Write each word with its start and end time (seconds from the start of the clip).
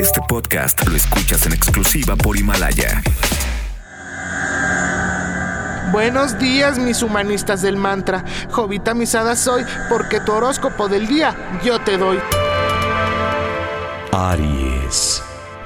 Este 0.00 0.20
podcast 0.28 0.86
lo 0.86 0.96
escuchas 0.96 1.46
en 1.46 1.52
exclusiva 1.52 2.16
por 2.16 2.36
Himalaya. 2.36 3.02
Buenos 5.92 6.38
días, 6.38 6.78
mis 6.78 7.02
humanistas 7.02 7.62
del 7.62 7.76
mantra. 7.76 8.24
Jovita 8.50 8.94
misada 8.94 9.36
soy, 9.36 9.64
porque 9.88 10.20
tu 10.20 10.32
horóscopo 10.32 10.88
del 10.88 11.06
día 11.06 11.60
yo 11.64 11.80
te 11.80 11.98
doy. 11.98 12.18
Aries. 14.12 15.22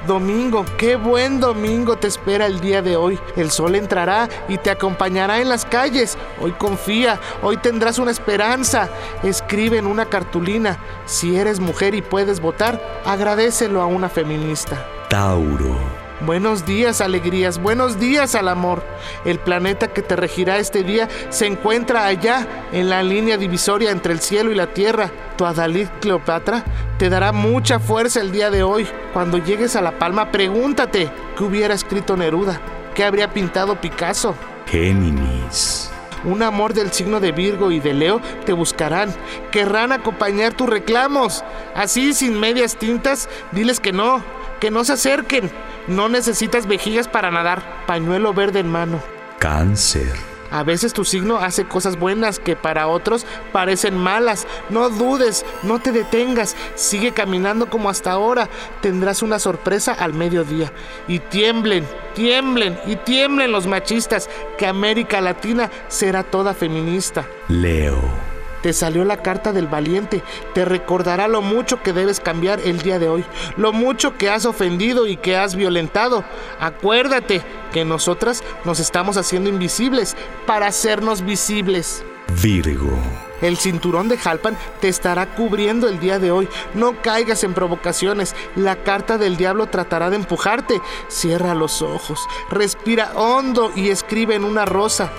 Domingo, 0.07 0.65
qué 0.77 0.95
buen 0.95 1.39
domingo 1.39 1.97
te 1.97 2.07
espera 2.07 2.45
el 2.45 2.59
día 2.59 2.81
de 2.83 2.95
hoy. 2.95 3.19
El 3.35 3.49
sol 3.49 3.75
entrará 3.75 4.29
y 4.47 4.57
te 4.57 4.69
acompañará 4.69 5.41
en 5.41 5.49
las 5.49 5.65
calles. 5.65 6.17
Hoy 6.39 6.51
confía, 6.51 7.19
hoy 7.41 7.57
tendrás 7.57 7.97
una 7.97 8.11
esperanza. 8.11 8.89
Escribe 9.23 9.79
en 9.79 9.87
una 9.87 10.05
cartulina. 10.05 10.77
Si 11.05 11.35
eres 11.35 11.59
mujer 11.59 11.95
y 11.95 12.03
puedes 12.03 12.39
votar, 12.39 13.01
agradecelo 13.03 13.81
a 13.81 13.87
una 13.87 14.07
feminista. 14.07 14.85
Tauro. 15.09 16.04
Buenos 16.21 16.65
días, 16.65 17.01
alegrías, 17.01 17.61
buenos 17.61 17.99
días 17.99 18.35
al 18.35 18.47
amor. 18.47 18.81
El 19.25 19.37
planeta 19.37 19.89
que 19.89 20.01
te 20.01 20.15
regirá 20.15 20.59
este 20.59 20.81
día 20.81 21.09
se 21.29 21.45
encuentra 21.45 22.05
allá, 22.05 22.47
en 22.71 22.89
la 22.89 23.03
línea 23.03 23.37
divisoria 23.37 23.91
entre 23.91 24.13
el 24.13 24.21
cielo 24.21 24.49
y 24.49 24.55
la 24.55 24.67
tierra. 24.67 25.11
Tu 25.35 25.45
Adalid 25.45 25.89
Cleopatra 25.99 26.63
te 26.97 27.09
dará 27.09 27.33
mucha 27.33 27.79
fuerza 27.79 28.21
el 28.21 28.31
día 28.31 28.49
de 28.49 28.63
hoy. 28.63 28.87
Cuando 29.11 29.37
llegues 29.37 29.75
a 29.75 29.81
La 29.81 29.99
Palma, 29.99 30.31
pregúntate 30.31 31.11
qué 31.37 31.43
hubiera 31.43 31.73
escrito 31.73 32.15
Neruda, 32.15 32.61
qué 32.93 33.03
habría 33.03 33.33
pintado 33.33 33.81
Picasso. 33.81 34.35
Géminis. 34.67 35.91
Un 36.23 36.41
amor 36.41 36.73
del 36.73 36.93
signo 36.93 37.19
de 37.19 37.33
Virgo 37.33 37.71
y 37.71 37.81
de 37.81 37.93
Leo 37.93 38.21
te 38.45 38.53
buscarán. 38.53 39.13
Querrán 39.51 39.91
acompañar 39.91 40.53
tus 40.53 40.69
reclamos. 40.69 41.43
Así, 41.75 42.13
sin 42.13 42.39
medias 42.39 42.77
tintas, 42.77 43.29
diles 43.51 43.79
que 43.79 43.91
no, 43.91 44.23
que 44.59 44.71
no 44.71 44.83
se 44.83 44.93
acerquen. 44.93 45.51
No 45.87 46.09
necesitas 46.09 46.67
vejigas 46.67 47.07
para 47.07 47.31
nadar. 47.31 47.83
Pañuelo 47.85 48.33
verde 48.33 48.59
en 48.59 48.69
mano. 48.69 49.01
Cáncer. 49.39 50.13
A 50.51 50.63
veces 50.63 50.93
tu 50.93 51.03
signo 51.03 51.37
hace 51.37 51.65
cosas 51.65 51.97
buenas 51.99 52.39
que 52.39 52.55
para 52.55 52.87
otros 52.87 53.25
parecen 53.51 53.97
malas. 53.97 54.47
No 54.69 54.89
dudes, 54.89 55.45
no 55.63 55.79
te 55.79 55.91
detengas, 55.91 56.55
sigue 56.75 57.11
caminando 57.11 57.69
como 57.69 57.89
hasta 57.89 58.11
ahora. 58.11 58.47
Tendrás 58.81 59.21
una 59.21 59.39
sorpresa 59.39 59.93
al 59.93 60.13
mediodía. 60.13 60.71
Y 61.07 61.19
tiemblen, 61.19 61.85
tiemblen 62.13 62.79
y 62.85 62.95
tiemblen 62.95 63.51
los 63.51 63.67
machistas, 63.67 64.29
que 64.57 64.67
América 64.67 65.19
Latina 65.19 65.69
será 65.87 66.23
toda 66.23 66.53
feminista. 66.53 67.25
Leo. 67.49 68.34
Te 68.65 68.73
salió 68.73 69.05
la 69.05 69.17
carta 69.17 69.53
del 69.53 69.67
valiente. 69.67 70.23
Te 70.55 70.65
recordará 70.65 71.27
lo 71.27 71.43
mucho 71.43 71.83
que 71.83 71.93
debes 71.93 72.19
cambiar 72.19 72.59
el 72.61 72.81
día 72.81 72.97
de 72.97 73.07
hoy. 73.07 73.23
Lo 73.57 73.73
mucho 73.73 74.17
que 74.17 74.27
has 74.27 74.47
ofendido 74.47 75.05
y 75.05 75.17
que 75.17 75.37
has 75.37 75.55
violentado. 75.55 76.25
Acuérdate 76.59 77.43
que 77.71 77.85
nosotras 77.85 78.43
nos 78.63 78.79
estamos 78.79 79.17
haciendo 79.17 79.51
invisibles 79.51 80.17
para 80.47 80.65
hacernos 80.65 81.23
visibles. 81.23 82.03
Virgo. 82.41 82.97
El 83.39 83.57
cinturón 83.57 84.07
de 84.07 84.17
Jalpan 84.17 84.57
te 84.81 84.87
estará 84.89 85.35
cubriendo 85.35 85.87
el 85.87 85.99
día 85.99 86.17
de 86.17 86.31
hoy. 86.31 86.49
No 86.73 87.03
caigas 87.03 87.43
en 87.43 87.53
provocaciones. 87.53 88.35
La 88.55 88.77
carta 88.77 89.19
del 89.19 89.37
diablo 89.37 89.67
tratará 89.67 90.09
de 90.09 90.15
empujarte. 90.15 90.81
Cierra 91.07 91.53
los 91.53 91.83
ojos, 91.83 92.19
respira 92.49 93.11
hondo 93.13 93.71
y 93.75 93.89
escribe 93.89 94.33
en 94.33 94.43
una 94.43 94.65
rosa. 94.65 95.11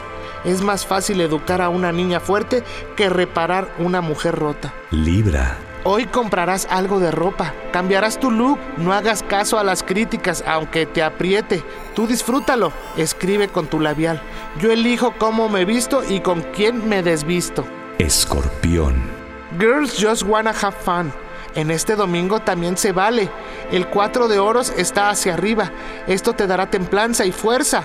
Es 0.45 0.63
más 0.63 0.87
fácil 0.87 1.21
educar 1.21 1.61
a 1.61 1.69
una 1.69 1.93
niña 1.93 2.21
fuerte 2.21 2.63
que 2.97 3.09
reparar 3.09 3.75
una 3.79 4.01
mujer 4.01 4.35
rota. 4.35 4.73
Libra. 4.91 5.59
Hoy 5.89 6.07
comprarás 6.07 6.67
algo 6.69 6.99
de 6.99 7.13
ropa, 7.13 7.55
cambiarás 7.73 8.19
tu 8.19 8.33
look, 8.33 8.59
no 8.77 8.93
hagas 8.93 9.23
caso 9.23 9.57
a 9.57 9.63
las 9.63 9.85
críticas 9.85 10.43
aunque 10.45 10.85
te 10.85 11.01
apriete. 11.01 11.63
Tú 11.95 12.09
disfrútalo, 12.09 12.73
escribe 12.97 13.47
con 13.47 13.69
tu 13.69 13.79
labial. 13.79 14.21
Yo 14.61 14.73
elijo 14.73 15.15
cómo 15.17 15.49
me 15.49 15.65
visto 15.65 16.03
y 16.03 16.21
con 16.21 16.43
quién 16.43 16.89
me 16.89 17.05
desvisto. 17.05 17.65
Escorpión. 17.99 18.95
Girls 19.61 19.97
just 19.97 20.25
wanna 20.25 20.51
have 20.51 20.75
fun. 20.75 21.13
En 21.57 21.71
este 21.71 21.97
domingo 21.97 22.41
también 22.41 22.77
se 22.77 22.93
vale. 22.93 23.31
El 23.73 23.89
4 23.89 24.29
de 24.29 24.39
oros 24.39 24.73
está 24.77 25.09
hacia 25.09 25.35
arriba. 25.35 25.73
Esto 26.07 26.35
te 26.35 26.47
dará 26.47 26.71
templanza 26.71 27.25
y 27.25 27.33
fuerza. 27.33 27.83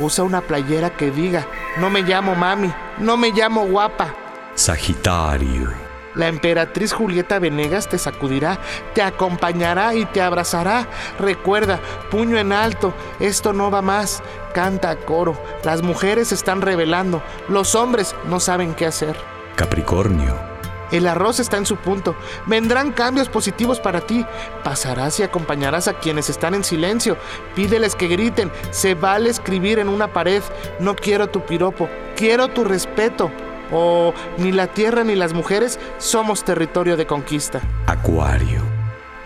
Usa 0.00 0.24
una 0.24 0.40
playera 0.40 0.90
que 0.90 1.12
diga, 1.12 1.46
no 1.78 1.88
me 1.88 2.02
llamo 2.02 2.34
mami, 2.34 2.72
no 2.98 3.16
me 3.16 3.30
llamo 3.30 3.64
guapa. 3.66 4.12
Sagitario. 4.56 5.70
La 6.14 6.26
emperatriz 6.26 6.92
Julieta 6.92 7.38
Venegas 7.38 7.88
te 7.88 7.96
sacudirá, 7.96 8.58
te 8.92 9.02
acompañará 9.02 9.94
y 9.94 10.04
te 10.04 10.20
abrazará. 10.20 10.88
Recuerda, 11.18 11.80
puño 12.10 12.36
en 12.36 12.52
alto, 12.52 12.92
esto 13.18 13.52
no 13.52 13.70
va 13.70 13.82
más. 13.82 14.22
Canta 14.52 14.90
a 14.90 14.96
coro, 14.96 15.40
las 15.64 15.82
mujeres 15.82 16.32
están 16.32 16.60
revelando, 16.60 17.22
los 17.48 17.74
hombres 17.74 18.14
no 18.26 18.40
saben 18.40 18.74
qué 18.74 18.84
hacer. 18.84 19.16
Capricornio. 19.56 20.51
El 20.92 21.08
arroz 21.08 21.40
está 21.40 21.56
en 21.56 21.66
su 21.66 21.76
punto. 21.76 22.14
Vendrán 22.46 22.92
cambios 22.92 23.28
positivos 23.28 23.80
para 23.80 24.02
ti. 24.02 24.24
Pasarás 24.62 25.18
y 25.18 25.22
acompañarás 25.22 25.88
a 25.88 25.94
quienes 25.94 26.30
están 26.30 26.54
en 26.54 26.62
silencio. 26.62 27.16
Pídeles 27.56 27.96
que 27.96 28.08
griten. 28.08 28.52
Se 28.70 28.94
vale 28.94 29.30
escribir 29.30 29.78
en 29.78 29.88
una 29.88 30.12
pared. 30.12 30.42
No 30.78 30.94
quiero 30.94 31.28
tu 31.28 31.40
piropo. 31.44 31.88
Quiero 32.14 32.48
tu 32.48 32.62
respeto. 32.62 33.30
O 33.72 34.12
ni 34.36 34.52
la 34.52 34.66
tierra 34.66 35.02
ni 35.02 35.14
las 35.16 35.32
mujeres 35.32 35.80
somos 35.98 36.44
territorio 36.44 36.96
de 36.96 37.06
conquista. 37.06 37.60
Acuario. 37.86 38.71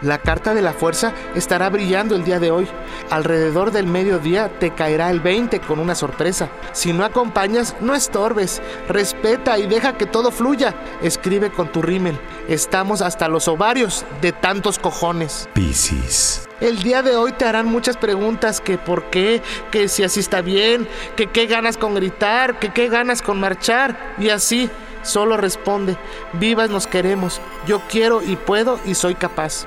La 0.02 0.18
carta 0.18 0.52
de 0.52 0.60
la 0.60 0.74
fuerza 0.74 1.14
estará 1.34 1.70
brillando 1.70 2.14
el 2.14 2.24
día 2.24 2.38
de 2.38 2.50
hoy. 2.50 2.68
Alrededor 3.08 3.70
del 3.70 3.86
mediodía 3.86 4.50
te 4.58 4.72
caerá 4.72 5.10
el 5.10 5.20
20 5.20 5.60
con 5.60 5.78
una 5.78 5.94
sorpresa. 5.94 6.50
Si 6.72 6.92
no 6.92 7.02
acompañas, 7.02 7.74
no 7.80 7.94
estorbes. 7.94 8.60
Respeta 8.88 9.58
y 9.58 9.66
deja 9.66 9.96
que 9.96 10.04
todo 10.04 10.30
fluya. 10.30 10.74
Escribe 11.00 11.50
con 11.50 11.72
tu 11.72 11.80
rímel. 11.80 12.18
Estamos 12.46 13.00
hasta 13.00 13.28
los 13.28 13.48
ovarios 13.48 14.04
de 14.20 14.32
tantos 14.32 14.78
cojones. 14.78 15.48
Piscis. 15.54 16.46
El 16.60 16.82
día 16.82 17.02
de 17.02 17.16
hoy 17.16 17.32
te 17.32 17.46
harán 17.46 17.66
muchas 17.66 17.96
preguntas 17.96 18.60
que 18.60 18.76
por 18.76 19.04
qué, 19.04 19.42
que 19.70 19.88
si 19.88 20.04
así 20.04 20.20
está 20.20 20.42
bien, 20.42 20.86
que 21.16 21.28
qué 21.28 21.46
ganas 21.46 21.78
con 21.78 21.94
gritar, 21.94 22.58
que 22.58 22.70
qué 22.70 22.88
ganas 22.88 23.22
con 23.22 23.40
marchar 23.40 24.14
y 24.18 24.28
así. 24.28 24.70
Solo 25.02 25.36
responde, 25.36 25.96
vivas 26.32 26.68
nos 26.68 26.86
queremos, 26.86 27.40
yo 27.66 27.80
quiero 27.88 28.22
y 28.22 28.36
puedo 28.36 28.80
y 28.84 28.94
soy 28.94 29.14
capaz. 29.14 29.66